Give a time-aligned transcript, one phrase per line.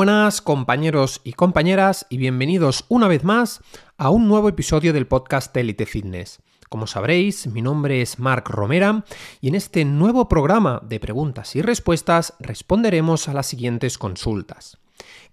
[0.00, 3.60] Buenas compañeros y compañeras y bienvenidos una vez más
[3.98, 6.40] a un nuevo episodio del podcast Elite Fitness.
[6.70, 9.04] Como sabréis, mi nombre es Marc Romera
[9.42, 14.78] y en este nuevo programa de preguntas y respuestas responderemos a las siguientes consultas.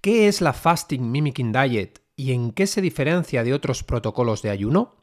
[0.01, 4.49] ¿Qué es la Fasting Mimicking Diet y en qué se diferencia de otros protocolos de
[4.49, 4.97] ayuno?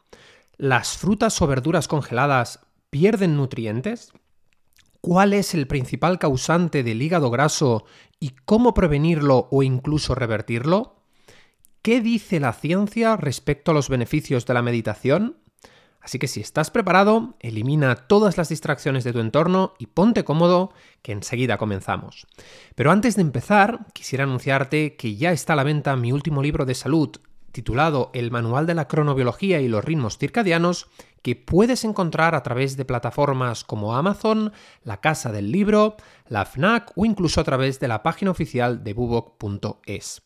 [0.58, 4.12] ¿Las frutas o verduras congeladas pierden nutrientes?
[5.04, 7.84] ¿Cuál es el principal causante del hígado graso
[8.20, 10.96] y cómo prevenirlo o incluso revertirlo?
[11.82, 15.38] ¿Qué dice la ciencia respecto a los beneficios de la meditación?
[16.04, 20.72] Así que si estás preparado, elimina todas las distracciones de tu entorno y ponte cómodo,
[21.00, 22.26] que enseguida comenzamos.
[22.74, 26.66] Pero antes de empezar, quisiera anunciarte que ya está a la venta mi último libro
[26.66, 27.10] de salud,
[27.52, 30.88] titulado El Manual de la Cronobiología y los Ritmos Circadianos,
[31.24, 35.96] que puedes encontrar a través de plataformas como Amazon, la Casa del Libro,
[36.28, 40.22] la FNAC o incluso a través de la página oficial de bubok.es.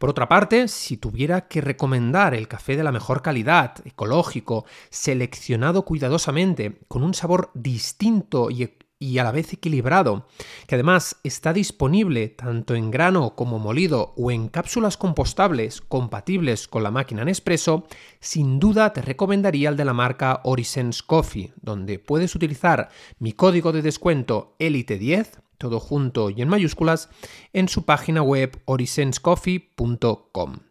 [0.00, 5.84] Por otra parte, si tuviera que recomendar el café de la mejor calidad, ecológico, seleccionado
[5.84, 8.64] cuidadosamente, con un sabor distinto y
[9.00, 10.28] y a la vez equilibrado,
[10.68, 16.82] que además está disponible tanto en grano como molido o en cápsulas compostables compatibles con
[16.82, 17.86] la máquina Nespresso,
[18.20, 23.72] sin duda te recomendaría el de la marca Orisense Coffee, donde puedes utilizar mi código
[23.72, 27.08] de descuento ELITE10, todo junto y en mayúsculas,
[27.54, 30.69] en su página web orisenscoffee.com.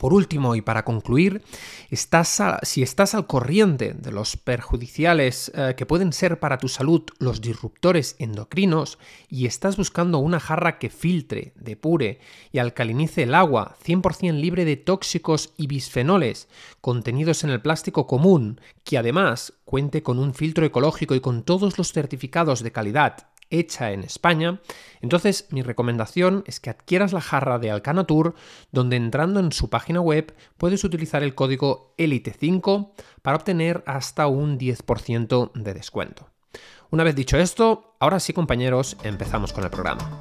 [0.00, 1.42] Por último, y para concluir,
[1.92, 7.42] si estás al corriente de los perjudiciales eh, que pueden ser para tu salud los
[7.42, 12.18] disruptores endocrinos y estás buscando una jarra que filtre, depure
[12.50, 16.48] y alcalinice el agua 100% libre de tóxicos y bisfenoles
[16.80, 21.76] contenidos en el plástico común, que además cuente con un filtro ecológico y con todos
[21.76, 24.60] los certificados de calidad hecha en España,
[25.00, 28.34] entonces mi recomendación es que adquieras la jarra de Alcanatur,
[28.72, 34.58] donde entrando en su página web puedes utilizar el código ELITE5 para obtener hasta un
[34.58, 36.28] 10% de descuento.
[36.90, 40.20] Una vez dicho esto, ahora sí compañeros, empezamos con el programa.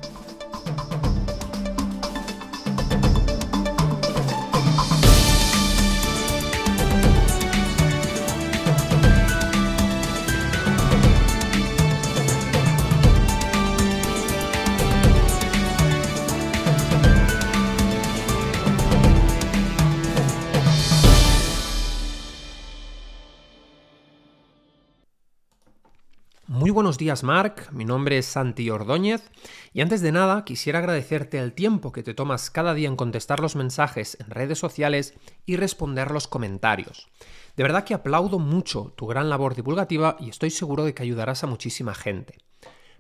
[26.80, 27.70] Buenos días, Marc.
[27.74, 29.30] Mi nombre es Santi Ordóñez
[29.74, 33.42] y antes de nada quisiera agradecerte el tiempo que te tomas cada día en contestar
[33.42, 35.14] los mensajes en redes sociales
[35.46, 37.10] y responder los comentarios.
[37.58, 41.44] De verdad que aplaudo mucho tu gran labor divulgativa y estoy seguro de que ayudarás
[41.44, 42.38] a muchísima gente.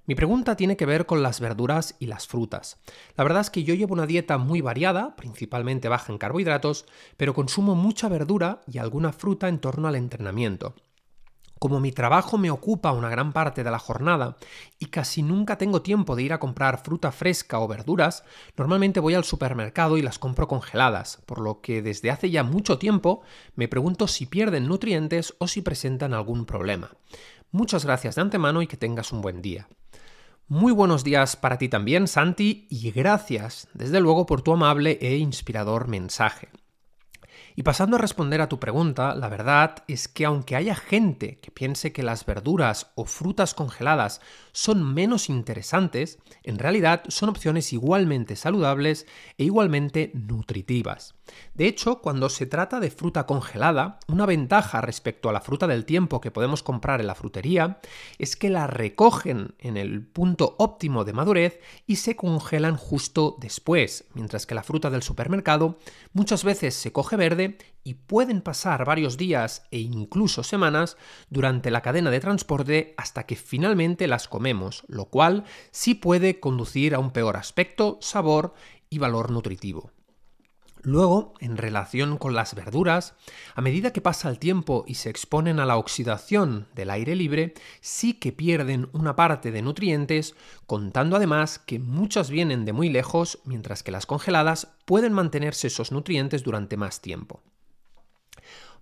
[0.05, 2.81] Mi pregunta tiene que ver con las verduras y las frutas.
[3.15, 6.85] La verdad es que yo llevo una dieta muy variada, principalmente baja en carbohidratos,
[7.15, 10.75] pero consumo mucha verdura y alguna fruta en torno al entrenamiento.
[11.59, 14.37] Como mi trabajo me ocupa una gran parte de la jornada
[14.79, 18.23] y casi nunca tengo tiempo de ir a comprar fruta fresca o verduras,
[18.55, 22.77] normalmente voy al supermercado y las compro congeladas, por lo que desde hace ya mucho
[22.77, 23.21] tiempo
[23.55, 26.91] me pregunto si pierden nutrientes o si presentan algún problema.
[27.51, 29.67] Muchas gracias de antemano y que tengas un buen día.
[30.47, 35.17] Muy buenos días para ti también, Santi, y gracias, desde luego, por tu amable e
[35.17, 36.49] inspirador mensaje.
[37.55, 41.51] Y pasando a responder a tu pregunta, la verdad es que aunque haya gente que
[41.51, 44.21] piense que las verduras o frutas congeladas
[44.59, 49.07] son menos interesantes, en realidad son opciones igualmente saludables
[49.37, 51.15] e igualmente nutritivas.
[51.53, 55.85] De hecho, cuando se trata de fruta congelada, una ventaja respecto a la fruta del
[55.85, 57.79] tiempo que podemos comprar en la frutería
[58.17, 64.09] es que la recogen en el punto óptimo de madurez y se congelan justo después,
[64.13, 65.79] mientras que la fruta del supermercado
[66.11, 67.57] muchas veces se coge verde
[67.89, 70.95] y pueden pasar varios días e incluso semanas
[71.31, 76.93] durante la cadena de transporte hasta que finalmente las comemos, lo cual sí puede conducir
[76.93, 78.53] a un peor aspecto, sabor
[78.91, 79.89] y valor nutritivo.
[80.83, 83.15] Luego, en relación con las verduras,
[83.55, 87.55] a medida que pasa el tiempo y se exponen a la oxidación del aire libre,
[87.81, 90.35] sí que pierden una parte de nutrientes,
[90.67, 95.91] contando además que muchas vienen de muy lejos, mientras que las congeladas pueden mantenerse esos
[95.91, 97.41] nutrientes durante más tiempo.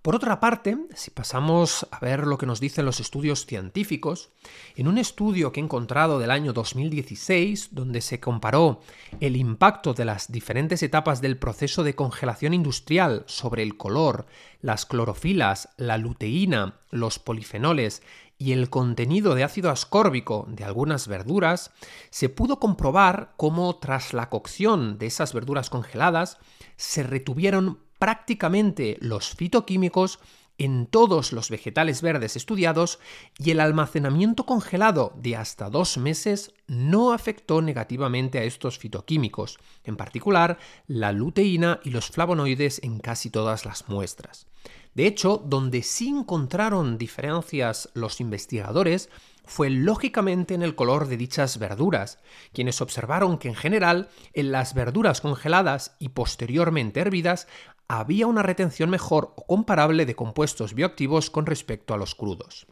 [0.02, 4.30] Por otra parte, si pasamos a ver lo que nos dicen los estudios científicos,
[4.76, 8.80] en un estudio que he encontrado del año 2016, donde se comparó
[9.20, 14.26] el impacto de las diferentes etapas del proceso de congelación industrial sobre el color,
[14.62, 18.02] las clorofilas, la luteína, los polifenoles
[18.38, 21.72] y el contenido de ácido ascórbico de algunas verduras,
[22.10, 26.38] se pudo comprobar cómo tras la cocción de esas verduras congeladas
[26.76, 30.18] se retuvieron prácticamente los fitoquímicos
[30.58, 32.98] en todos los vegetales verdes estudiados
[33.38, 39.96] y el almacenamiento congelado de hasta dos meses no afectó negativamente a estos fitoquímicos, en
[39.96, 40.58] particular
[40.88, 44.46] la luteína y los flavonoides en casi todas las muestras.
[44.94, 49.10] De hecho, donde sí encontraron diferencias los investigadores
[49.44, 52.18] fue lógicamente en el color de dichas verduras,
[52.52, 57.46] quienes observaron que en general en las verduras congeladas y posteriormente hervidas
[57.88, 62.66] había una retención mejor o comparable de compuestos bioactivos con respecto a los crudos.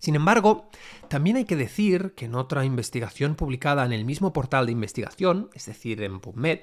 [0.00, 0.68] Sin embargo,
[1.08, 5.48] también hay que decir que en otra investigación publicada en el mismo portal de investigación,
[5.54, 6.60] es decir, en PubMed,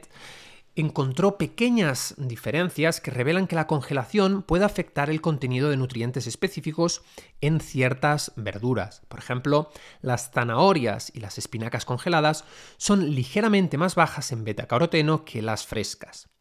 [0.76, 7.04] encontró pequeñas diferencias que revelan que la congelación puede afectar el contenido de nutrientes específicos
[7.42, 9.02] en ciertas verduras.
[9.08, 9.70] Por ejemplo,
[10.02, 12.44] las zanahorias y las espinacas congeladas
[12.78, 16.33] son ligeramente más bajas en betacaroteno que las frescas.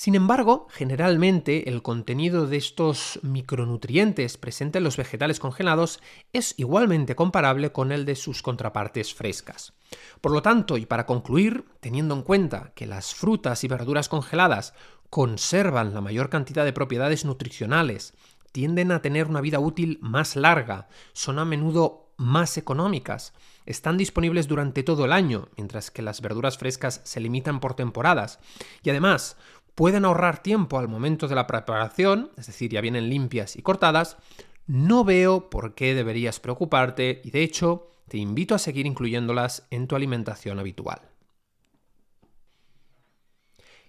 [0.00, 6.00] Sin embargo, generalmente el contenido de estos micronutrientes presente en los vegetales congelados
[6.32, 9.74] es igualmente comparable con el de sus contrapartes frescas.
[10.22, 14.72] Por lo tanto, y para concluir, teniendo en cuenta que las frutas y verduras congeladas
[15.10, 18.14] conservan la mayor cantidad de propiedades nutricionales,
[18.52, 23.32] tienden a tener una vida útil más larga, son a menudo más económicas,
[23.64, 28.40] están disponibles durante todo el año, mientras que las verduras frescas se limitan por temporadas,
[28.82, 29.36] y además
[29.80, 34.18] pueden ahorrar tiempo al momento de la preparación, es decir, ya vienen limpias y cortadas,
[34.66, 39.88] no veo por qué deberías preocuparte y de hecho te invito a seguir incluyéndolas en
[39.88, 41.00] tu alimentación habitual.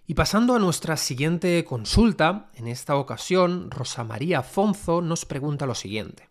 [0.07, 5.75] Y pasando a nuestra siguiente consulta, en esta ocasión Rosa María Fonzo nos pregunta lo
[5.75, 6.29] siguiente.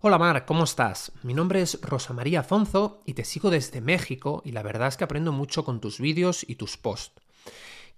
[0.00, 1.12] Hola Mar, ¿cómo estás?
[1.22, 4.96] Mi nombre es Rosa María Fonzo y te sigo desde México y la verdad es
[4.96, 7.27] que aprendo mucho con tus vídeos y tus posts.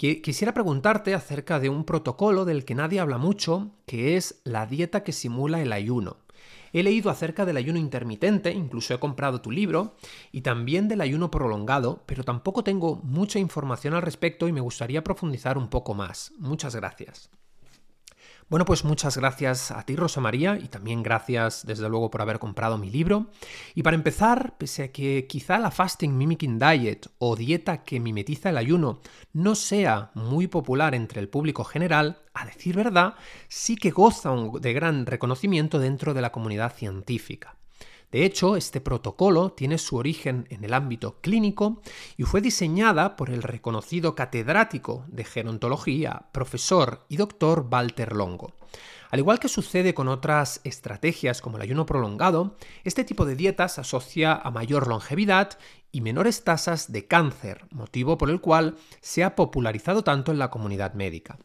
[0.01, 5.05] Quisiera preguntarte acerca de un protocolo del que nadie habla mucho, que es la dieta
[5.05, 6.17] que simula el ayuno.
[6.73, 9.97] He leído acerca del ayuno intermitente, incluso he comprado tu libro,
[10.33, 15.05] y también del ayuno prolongado, pero tampoco tengo mucha información al respecto y me gustaría
[15.05, 16.33] profundizar un poco más.
[16.39, 17.29] Muchas gracias.
[18.51, 22.41] Bueno, pues muchas gracias a ti, Rosa María, y también gracias, desde luego, por haber
[22.41, 23.27] comprado mi libro.
[23.77, 28.51] Y para empezar, pese a que quizá la Fasting Mimicking Diet o dieta que mimetiza
[28.51, 29.03] el ayuno
[29.33, 33.15] no sea muy popular entre el público general, a decir verdad,
[33.47, 37.60] sí que goza de gran reconocimiento dentro de la comunidad científica.
[38.11, 41.81] De hecho, este protocolo tiene su origen en el ámbito clínico
[42.17, 48.55] y fue diseñada por el reconocido catedrático de gerontología, profesor y doctor Walter Longo.
[49.11, 53.69] Al igual que sucede con otras estrategias como el ayuno prolongado, este tipo de dieta
[53.69, 55.59] se asocia a mayor longevidad
[55.93, 60.51] y menores tasas de cáncer, motivo por el cual se ha popularizado tanto en la
[60.51, 61.39] comunidad médica.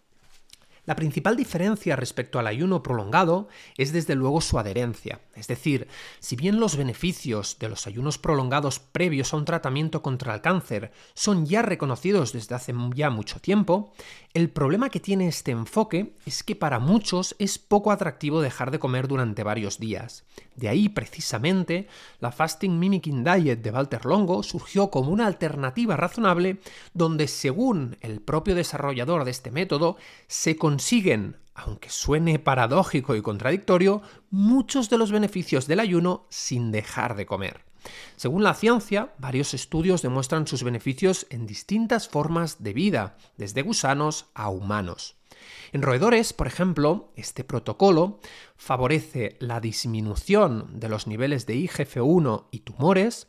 [0.86, 5.88] La principal diferencia respecto al ayuno prolongado es desde luego su adherencia, es decir,
[6.20, 10.92] si bien los beneficios de los ayunos prolongados previos a un tratamiento contra el cáncer
[11.16, 13.94] son ya reconocidos desde hace ya mucho tiempo,
[14.34, 18.80] el problema que tiene este enfoque es que para muchos es poco atractivo dejar de
[18.80, 20.24] comer durante varios días.
[20.56, 21.88] De ahí precisamente
[22.20, 26.60] la Fasting Mimicking Diet de Walter Longo surgió como una alternativa razonable
[26.94, 29.98] donde según el propio desarrollador de este método
[30.28, 37.16] se consiguen, aunque suene paradójico y contradictorio, muchos de los beneficios del ayuno sin dejar
[37.16, 37.66] de comer.
[38.16, 44.26] Según la ciencia, varios estudios demuestran sus beneficios en distintas formas de vida, desde gusanos
[44.34, 45.16] a humanos.
[45.72, 48.20] En roedores, por ejemplo, este protocolo
[48.56, 53.28] favorece la disminución de los niveles de IGF-1 y tumores,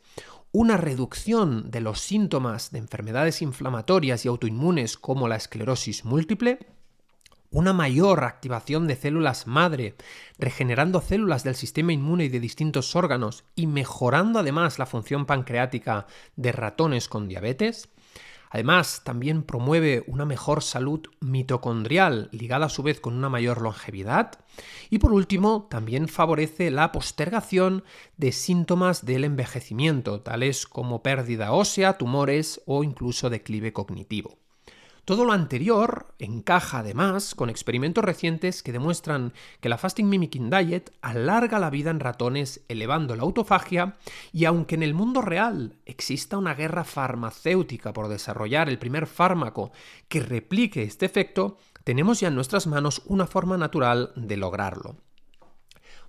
[0.51, 6.59] una reducción de los síntomas de enfermedades inflamatorias y autoinmunes como la esclerosis múltiple,
[7.49, 9.95] una mayor activación de células madre,
[10.37, 16.07] regenerando células del sistema inmune y de distintos órganos y mejorando además la función pancreática
[16.35, 17.89] de ratones con diabetes.
[18.49, 24.39] Además, también promueve una mejor salud mitocondrial, ligada a su vez con una mayor longevidad.
[24.89, 27.83] Y por último, también favorece la postergación
[28.15, 34.37] de síntomas del envejecimiento, tales como pérdida ósea, tumores o incluso declive cognitivo.
[35.07, 40.91] Todo lo anterior encaja además con experimentos recientes que demuestran que la Fasting Mimicking Diet
[41.01, 43.95] alarga la vida en ratones elevando la autofagia
[44.33, 49.71] y aunque en el mundo real exista una guerra farmacéutica por desarrollar el primer fármaco
[50.09, 55.06] que replique este efecto, tenemos ya en nuestras manos una forma natural de lograrlo.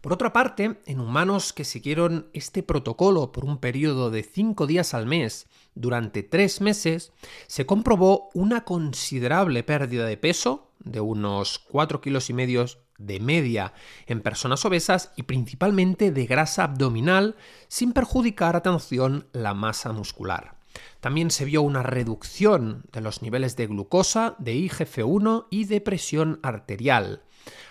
[0.08, 4.94] Por otra parte, en humanos que siguieron este protocolo por un periodo de 5 días
[4.94, 7.12] al mes durante 3 meses,
[7.46, 12.64] se comprobó una considerable pérdida de peso, de unos 4 kilos y medio
[12.96, 13.74] de media
[14.06, 17.36] en personas obesas y principalmente de grasa abdominal,
[17.68, 20.56] sin perjudicar, atención, la masa muscular.
[21.00, 26.40] También se vio una reducción de los niveles de glucosa, de IGF-1 y de presión
[26.42, 27.24] arterial.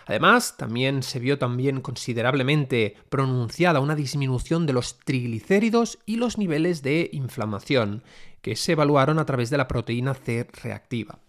[0.06, 6.82] Además, también se vio también considerablemente pronunciada una disminución de los triglicéridos y los niveles
[6.82, 8.04] de inflamación,
[8.42, 11.20] que se evaluaron a través de la proteína C reactiva.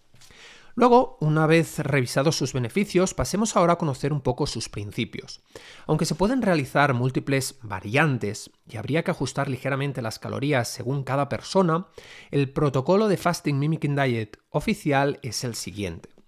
[0.79, 5.41] Luego, una vez revisados sus beneficios, pasemos ahora a conocer un poco sus principios.
[5.87, 11.27] Aunque se pueden realizar múltiples variantes y habría que ajustar ligeramente las calorías según cada
[11.27, 11.87] persona,
[12.31, 16.18] el protocolo de Fasting Mimicking Diet oficial es el siguiente.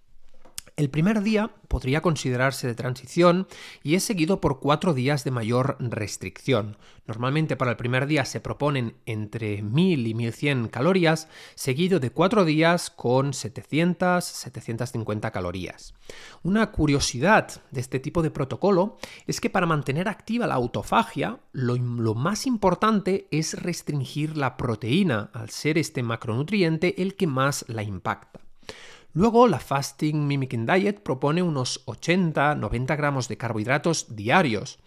[0.82, 3.46] El primer día podría considerarse de transición
[3.84, 6.76] y es seguido por cuatro días de mayor restricción.
[7.06, 12.44] Normalmente para el primer día se proponen entre 1000 y 1100 calorías, seguido de cuatro
[12.44, 15.94] días con 700-750 calorías.
[16.42, 18.96] Una curiosidad de este tipo de protocolo
[19.28, 25.30] es que para mantener activa la autofagia, lo, lo más importante es restringir la proteína,
[25.32, 28.40] al ser este macronutriente el que más la impacta.
[29.14, 34.78] Luego, la Fasting Mimicking Diet propone unos 80-90 gramos de carbohidratos diarios,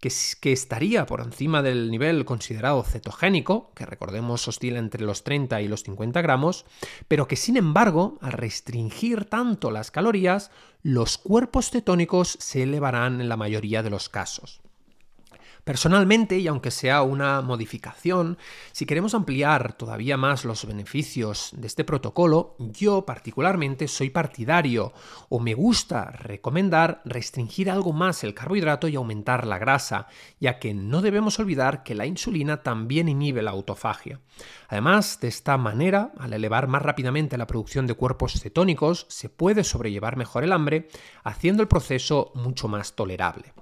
[0.00, 5.68] que, estaría por encima del nivel considerado cetogénico, que recordemos oscila entre los 30 y
[5.68, 6.64] los 50 gramos,
[7.06, 10.50] pero que sin embargo, al restringir tanto las calorías,
[10.82, 14.60] los cuerpos cetónicos se elevarán en la mayoría de los casos.
[15.68, 18.38] Personalmente, y aunque sea una modificación,
[18.72, 24.94] si queremos ampliar todavía más los beneficios de este protocolo, yo particularmente soy partidario
[25.28, 30.06] o me gusta recomendar restringir algo más el carbohidrato y aumentar la grasa,
[30.40, 34.20] ya que no debemos olvidar que la insulina también inhibe la autofagia.
[34.68, 39.64] Además, de esta manera, al elevar más rápidamente la producción de cuerpos cetónicos, se puede
[39.64, 40.88] sobrellevar mejor el hambre,
[41.24, 43.52] haciendo el proceso mucho más tolerable.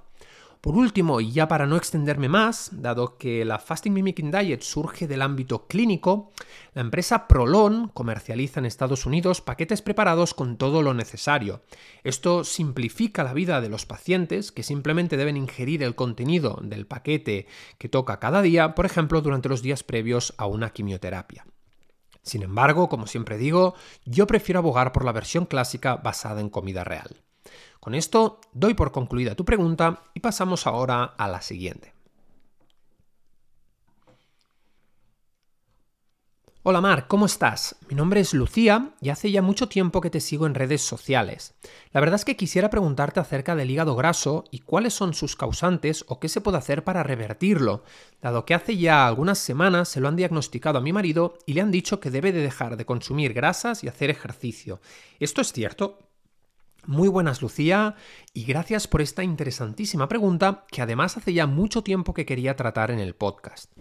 [0.61, 5.07] Por último, y ya para no extenderme más, dado que la Fasting Mimicking Diet surge
[5.07, 6.31] del ámbito clínico,
[6.73, 11.61] la empresa Prolon comercializa en Estados Unidos paquetes preparados con todo lo necesario.
[12.03, 17.47] Esto simplifica la vida de los pacientes que simplemente deben ingerir el contenido del paquete
[17.77, 21.45] que toca cada día, por ejemplo, durante los días previos a una quimioterapia.
[22.23, 26.83] Sin embargo, como siempre digo, yo prefiero abogar por la versión clásica basada en comida
[26.83, 27.21] real.
[27.79, 31.97] Con esto doy por concluida tu pregunta y pasamos ahora a la siguiente.
[36.69, 37.77] Hola Mar, ¿cómo estás?
[37.87, 41.55] Mi nombre es Lucía y hace ya mucho tiempo que te sigo en redes sociales.
[41.93, 46.03] La verdad es que quisiera preguntarte acerca del hígado graso y cuáles son sus causantes
[46.09, 47.85] o qué se puede hacer para revertirlo,
[48.21, 51.61] dado que hace ya algunas semanas se lo han diagnosticado a mi marido y le
[51.61, 54.81] han dicho que debe de dejar de consumir grasas y hacer ejercicio.
[55.21, 56.06] ¿Esto es cierto?
[56.87, 57.95] Muy buenas Lucía
[58.33, 62.91] y gracias por esta interesantísima pregunta que además hace ya mucho tiempo que quería tratar
[62.91, 63.73] en el podcast.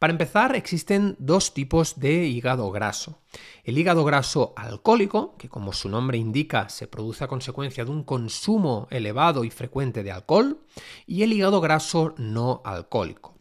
[0.00, 3.20] Para empezar, existen dos tipos de hígado graso.
[3.62, 8.02] El hígado graso alcohólico, que como su nombre indica se produce a consecuencia de un
[8.02, 10.58] consumo elevado y frecuente de alcohol,
[11.06, 13.37] y el hígado graso no alcohólico.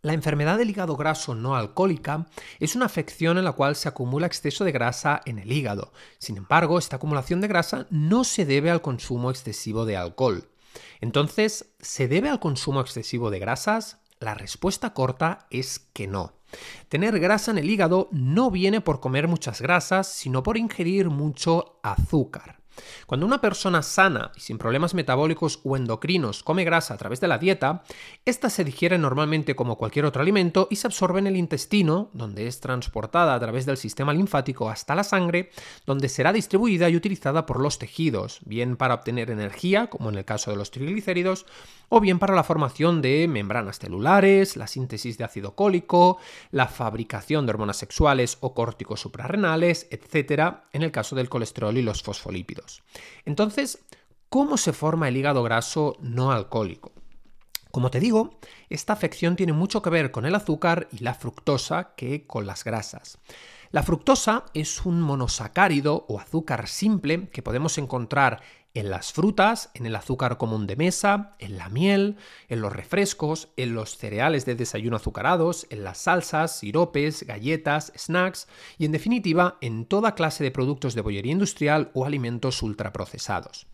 [0.00, 2.26] La enfermedad del hígado graso no alcohólica
[2.60, 5.92] es una afección en la cual se acumula exceso de grasa en el hígado.
[6.18, 10.48] Sin embargo, esta acumulación de grasa no se debe al consumo excesivo de alcohol.
[11.00, 13.98] Entonces, ¿se debe al consumo excesivo de grasas?
[14.20, 16.32] La respuesta corta es que no.
[16.88, 21.80] Tener grasa en el hígado no viene por comer muchas grasas, sino por ingerir mucho
[21.82, 22.57] azúcar.
[23.06, 27.28] Cuando una persona sana y sin problemas metabólicos o endocrinos come grasa a través de
[27.28, 27.82] la dieta,
[28.24, 32.46] esta se digiere normalmente como cualquier otro alimento y se absorbe en el intestino, donde
[32.46, 35.50] es transportada a través del sistema linfático hasta la sangre,
[35.86, 40.24] donde será distribuida y utilizada por los tejidos, bien para obtener energía, como en el
[40.24, 41.46] caso de los triglicéridos,
[41.88, 46.18] o bien para la formación de membranas celulares, la síntesis de ácido cólico,
[46.50, 51.82] la fabricación de hormonas sexuales o córticos suprarrenales, etc., en el caso del colesterol y
[51.82, 52.67] los fosfolípidos.
[53.24, 53.84] Entonces,
[54.28, 56.92] ¿cómo se forma el hígado graso no alcohólico?
[57.70, 58.38] Como te digo,
[58.70, 62.64] esta afección tiene mucho que ver con el azúcar y la fructosa que con las
[62.64, 63.18] grasas.
[63.70, 68.40] La fructosa es un monosacárido o azúcar simple que podemos encontrar
[68.78, 72.16] en las frutas, en el azúcar común de mesa, en la miel,
[72.48, 78.46] en los refrescos, en los cereales de desayuno azucarados, en las salsas, siropes, galletas, snacks
[78.78, 83.66] y en definitiva en toda clase de productos de bollería industrial o alimentos ultraprocesados.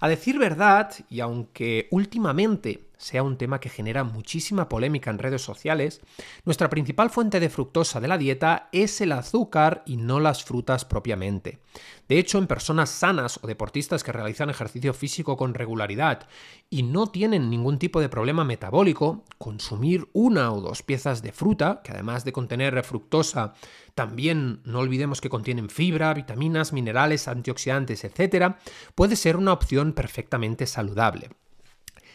[0.00, 5.40] A decir verdad, y aunque últimamente sea un tema que genera muchísima polémica en redes
[5.40, 6.00] sociales,
[6.44, 10.84] nuestra principal fuente de fructosa de la dieta es el azúcar y no las frutas
[10.84, 11.60] propiamente.
[12.08, 16.26] De hecho, en personas sanas o deportistas que realizan ejercicio físico con regularidad
[16.70, 21.80] y no tienen ningún tipo de problema metabólico, consumir una o dos piezas de fruta,
[21.84, 23.54] que además de contener fructosa,
[23.94, 28.56] también no olvidemos que contienen fibra, vitaminas, minerales, antioxidantes, etc.,
[28.94, 31.30] puede ser una opción perfectamente saludable.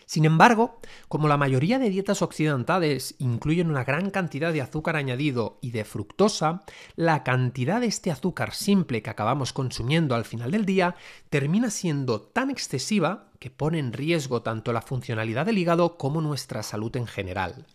[0.05, 5.57] Sin embargo, como la mayoría de dietas occidentales incluyen una gran cantidad de azúcar añadido
[5.61, 6.63] y de fructosa,
[6.95, 10.95] la cantidad de este azúcar simple que acabamos consumiendo al final del día
[11.29, 16.63] termina siendo tan excesiva que pone en riesgo tanto la funcionalidad del hígado como nuestra
[16.63, 17.65] salud en general.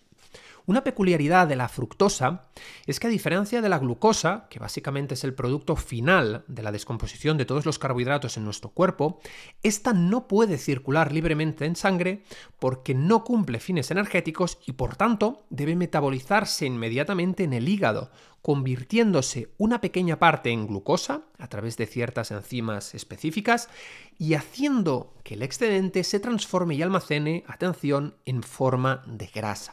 [0.69, 2.43] Una peculiaridad de la fructosa
[2.85, 6.71] es que a diferencia de la glucosa, que básicamente es el producto final de la
[6.71, 9.19] descomposición de todos los carbohidratos en nuestro cuerpo,
[9.63, 12.23] esta no puede circular libremente en sangre
[12.59, 18.11] porque no cumple fines energéticos y por tanto debe metabolizarse inmediatamente en el hígado,
[18.43, 23.71] convirtiéndose una pequeña parte en glucosa a través de ciertas enzimas específicas
[24.19, 29.73] y haciendo que el excedente se transforme y almacene, atención, en forma de grasa.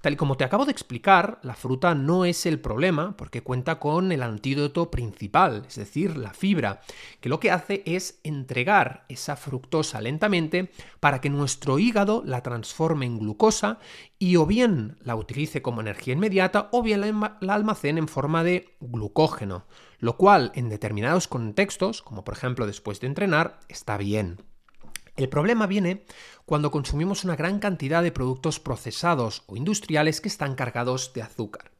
[0.00, 3.78] Tal y como te acabo de explicar, la fruta no es el problema porque cuenta
[3.78, 6.80] con el antídoto principal, es decir, la fibra,
[7.20, 10.70] que lo que hace es entregar esa fructosa lentamente
[11.00, 13.78] para que nuestro hígado la transforme en glucosa
[14.18, 18.76] y o bien la utilice como energía inmediata o bien la almacene en forma de
[18.80, 19.66] glucógeno,
[19.98, 24.42] lo cual en determinados contextos, como por ejemplo después de entrenar, está bien.
[25.16, 26.04] El problema viene
[26.46, 31.72] cuando consumimos una gran cantidad de productos procesados o industriales que están cargados de azúcar.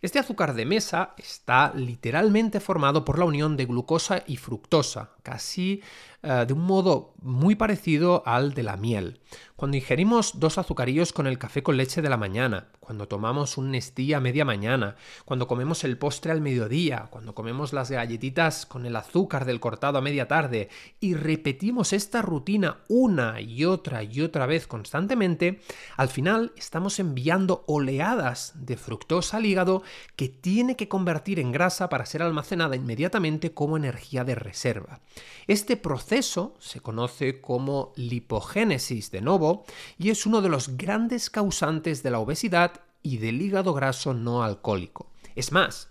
[0.00, 5.80] Este azúcar de mesa está literalmente formado por la unión de glucosa y fructosa, casi
[6.24, 9.20] eh, de un modo muy parecido al de la miel.
[9.54, 13.70] Cuando ingerimos dos azucarillos con el café con leche de la mañana, cuando tomamos un
[13.70, 18.86] Nestí a media mañana, cuando comemos el postre al mediodía, cuando comemos las galletitas con
[18.86, 24.11] el azúcar del cortado a media tarde y repetimos esta rutina una y otra y
[24.20, 25.60] otra vez constantemente,
[25.96, 29.82] al final estamos enviando oleadas de fructosa al hígado
[30.16, 35.00] que tiene que convertir en grasa para ser almacenada inmediatamente como energía de reserva.
[35.46, 39.64] Este proceso se conoce como lipogénesis de novo
[39.98, 44.42] y es uno de los grandes causantes de la obesidad y del hígado graso no
[44.42, 45.06] alcohólico.
[45.34, 45.88] Es más,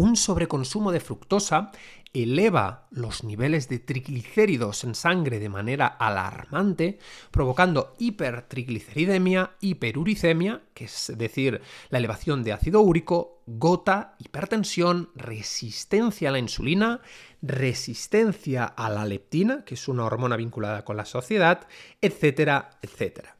[0.00, 1.72] un sobreconsumo de fructosa
[2.14, 6.98] eleva los niveles de triglicéridos en sangre de manera alarmante,
[7.30, 11.60] provocando hipertrigliceridemia, hiperuricemia, que es decir,
[11.90, 17.02] la elevación de ácido úrico, gota, hipertensión, resistencia a la insulina,
[17.42, 21.68] resistencia a la leptina, que es una hormona vinculada con la sociedad,
[22.00, 23.36] etcétera, etcétera.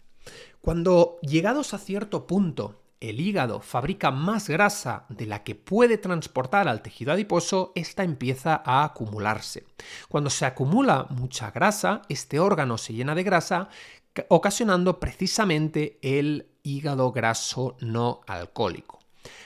[0.60, 6.68] Cuando llegados a cierto punto el hígado fabrica más grasa de la que puede transportar
[6.68, 9.64] al tejido adiposo, esta empieza a acumularse.
[10.08, 13.68] Cuando se acumula mucha grasa, este órgano se llena de grasa,
[14.28, 18.99] ocasionando precisamente el hígado graso no alcohólico.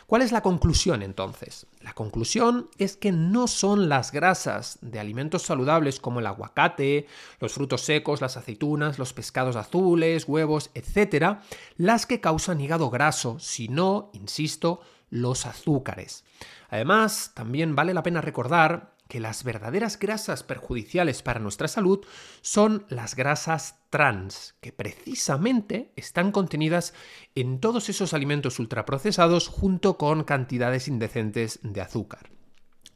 [0.07, 1.66] ¿Cuál es la conclusión entonces?
[1.81, 7.07] La conclusión es que no son las grasas de alimentos saludables como el aguacate,
[7.40, 11.38] los frutos secos, las aceitunas, los pescados azules, huevos, etc.,
[11.77, 16.25] las que causan hígado graso, sino, insisto, los azúcares.
[16.70, 22.05] Además, también vale la pena recordar que las verdaderas grasas perjudiciales para nuestra salud
[22.40, 26.95] son las grasas trans, que precisamente están contenidas
[27.35, 32.31] en todos esos alimentos ultraprocesados junto con cantidades indecentes de azúcar.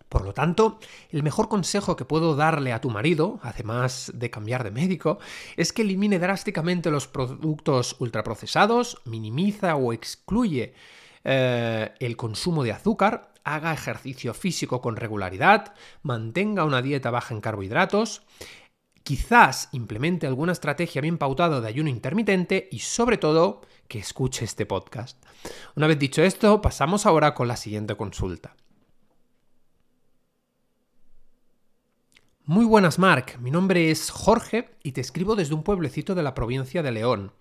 [0.08, 0.78] Por lo tanto,
[1.10, 5.18] el mejor consejo que puedo darle a tu marido, además de cambiar de médico,
[5.56, 10.72] es que elimine drásticamente los productos ultraprocesados, minimiza o excluye
[11.24, 17.40] eh, el consumo de azúcar, haga ejercicio físico con regularidad, mantenga una dieta baja en
[17.40, 18.22] carbohidratos,
[19.02, 24.66] quizás implemente alguna estrategia bien pautada de ayuno intermitente y sobre todo que escuche este
[24.66, 25.22] podcast.
[25.76, 28.54] Una vez dicho esto, pasamos ahora con la siguiente consulta.
[32.44, 33.38] Muy buenas, Mark.
[33.40, 37.32] Mi nombre es Jorge y te escribo desde un pueblecito de la provincia de León.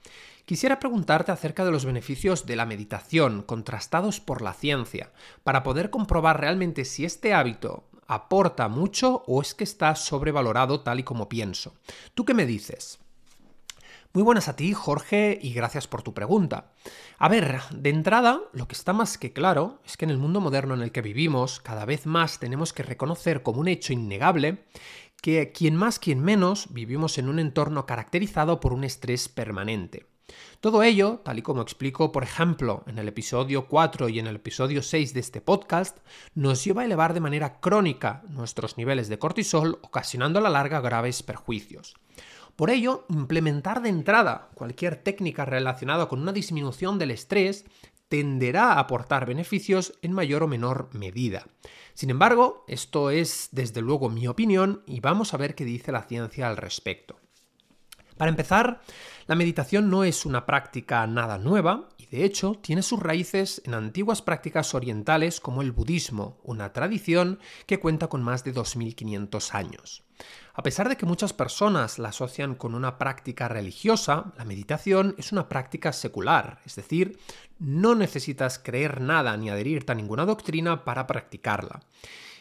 [0.47, 5.11] Quisiera preguntarte acerca de los beneficios de la meditación contrastados por la ciencia,
[5.43, 11.01] para poder comprobar realmente si este hábito aporta mucho o es que está sobrevalorado tal
[11.01, 11.73] y como pienso.
[12.13, 12.99] ¿Tú qué me dices?
[14.13, 16.71] Muy buenas a ti, Jorge, y gracias por tu pregunta.
[17.17, 20.39] A ver, de entrada, lo que está más que claro es que en el mundo
[20.39, 24.63] moderno en el que vivimos, cada vez más tenemos que reconocer como un hecho innegable
[25.21, 30.05] que quien más, quien menos, vivimos en un entorno caracterizado por un estrés permanente.
[30.59, 34.37] Todo ello, tal y como explico, por ejemplo, en el episodio 4 y en el
[34.37, 35.99] episodio 6 de este podcast,
[36.35, 40.81] nos lleva a elevar de manera crónica nuestros niveles de cortisol, ocasionando a la larga
[40.81, 41.95] graves perjuicios.
[42.55, 47.65] Por ello, implementar de entrada cualquier técnica relacionada con una disminución del estrés
[48.09, 51.45] tenderá a aportar beneficios en mayor o menor medida.
[51.93, 56.03] Sin embargo, esto es desde luego mi opinión y vamos a ver qué dice la
[56.03, 57.16] ciencia al respecto.
[58.17, 58.81] Para empezar,
[59.27, 63.73] la meditación no es una práctica nada nueva y de hecho tiene sus raíces en
[63.73, 70.03] antiguas prácticas orientales como el budismo, una tradición que cuenta con más de 2500 años.
[70.53, 75.31] A pesar de que muchas personas la asocian con una práctica religiosa, la meditación es
[75.31, 77.19] una práctica secular, es decir,
[77.59, 81.81] no necesitas creer nada ni adherirte a ninguna doctrina para practicarla.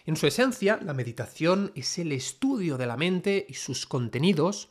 [0.06, 4.68] En su esencia, la meditación es el estudio de la mente y sus contenidos,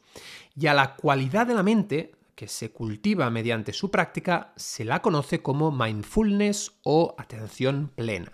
[0.58, 5.02] y a la cualidad de la mente, que se cultiva mediante su práctica, se la
[5.02, 8.32] conoce como mindfulness o atención plena.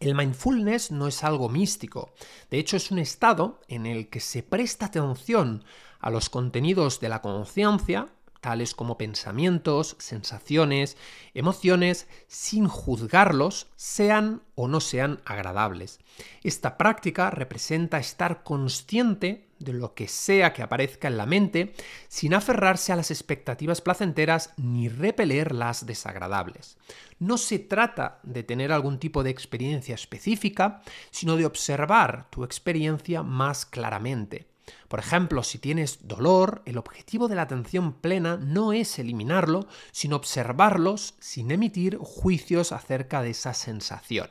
[0.00, 2.14] El mindfulness no es algo místico,
[2.50, 5.64] de hecho es un estado en el que se presta atención
[6.00, 8.08] a los contenidos de la conciencia,
[8.46, 10.96] tales como pensamientos, sensaciones,
[11.34, 15.98] emociones, sin juzgarlos, sean o no sean agradables.
[16.44, 21.74] Esta práctica representa estar consciente de lo que sea que aparezca en la mente,
[22.06, 26.78] sin aferrarse a las expectativas placenteras ni repeler las desagradables.
[27.18, 33.24] No se trata de tener algún tipo de experiencia específica, sino de observar tu experiencia
[33.24, 34.46] más claramente.
[34.88, 40.16] Por ejemplo, si tienes dolor, el objetivo de la atención plena no es eliminarlo, sino
[40.16, 44.30] observarlos sin emitir juicios acerca de esa sensación.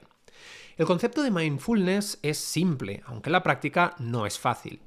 [0.77, 4.81] El concepto de mindfulness es simple, aunque la práctica no es fácil.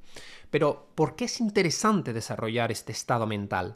[0.50, 3.74] Pero, ¿por qué es interesante desarrollar este estado mental?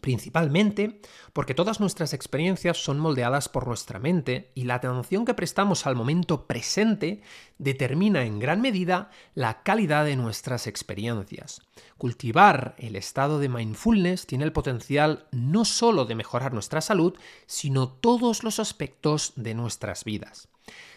[0.00, 1.00] Principalmente
[1.32, 5.94] porque todas nuestras experiencias son moldeadas por nuestra mente y la atención que prestamos al
[5.94, 7.22] momento presente
[7.58, 11.60] determina en gran medida la calidad de nuestras experiencias.
[11.98, 17.14] Cultivar el estado de mindfulness tiene el potencial no solo de mejorar nuestra salud,
[17.46, 20.48] sino todos los aspectos de nuestras vidas.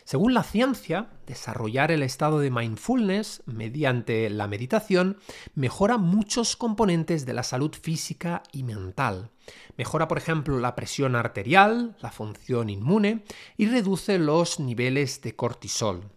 [0.04, 5.18] Según la ciencia, desarrollar el estado de mindfulness mediante la meditación
[5.56, 9.32] mejora muchos componentes de la salud física y mental.
[9.78, 13.24] Mejora, por ejemplo, la presión arterial, la función inmune
[13.58, 16.10] y reduce los niveles de cortisol.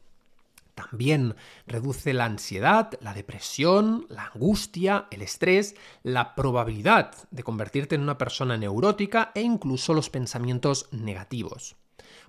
[0.77, 8.03] También reduce la ansiedad, la depresión, la angustia, el estrés, la probabilidad de convertirte en
[8.03, 11.77] una persona neurótica e incluso los pensamientos negativos.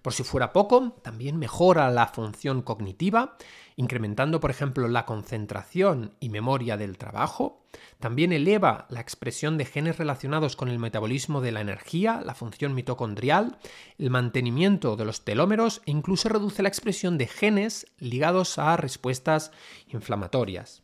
[0.08, 3.36] Por si fuera poco, también mejora la función cognitiva,
[3.76, 7.66] incrementando, por ejemplo, la concentración y memoria del trabajo.
[8.00, 12.74] También eleva la expresión de genes relacionados con el metabolismo de la energía, la función
[12.74, 13.58] mitocondrial,
[13.98, 19.52] el mantenimiento de los telómeros e incluso reduce la expresión de genes ligados a respuestas
[19.90, 20.84] inflamatorias.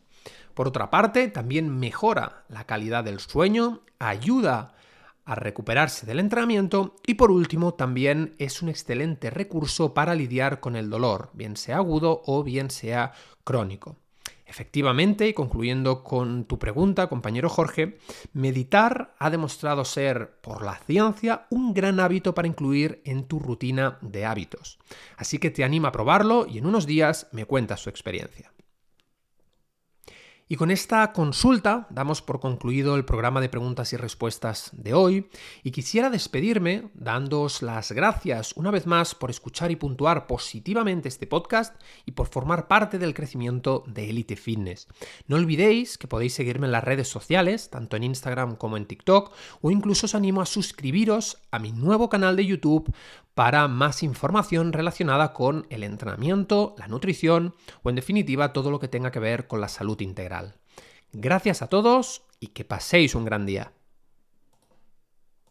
[0.53, 4.75] Por otra parte, también mejora la calidad del sueño, ayuda
[5.25, 10.75] a recuperarse del entrenamiento y por último también es un excelente recurso para lidiar con
[10.75, 13.97] el dolor, bien sea agudo o bien sea crónico.
[14.45, 17.97] Efectivamente, y concluyendo con tu pregunta, compañero Jorge,
[18.33, 23.97] meditar ha demostrado ser, por la ciencia, un gran hábito para incluir en tu rutina
[24.01, 24.77] de hábitos.
[25.17, 28.53] Así que te animo a probarlo y en unos días me cuentas su experiencia.
[30.53, 35.27] Y con esta consulta damos por concluido el programa de preguntas y respuestas de hoy
[35.63, 41.25] y quisiera despedirme dándoos las gracias una vez más por escuchar y puntuar positivamente este
[41.25, 44.87] podcast y por formar parte del crecimiento de Elite Fitness.
[45.27, 49.33] No olvidéis que podéis seguirme en las redes sociales, tanto en Instagram como en TikTok,
[49.59, 52.93] o incluso os animo a suscribiros a mi nuevo canal de YouTube
[53.33, 58.87] para más información relacionada con el entrenamiento, la nutrición o en definitiva todo lo que
[58.87, 60.55] tenga que ver con la salud integral.
[61.11, 63.73] Gracias a todos y que paséis un gran día.